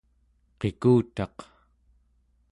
qikutaq 0.59 1.37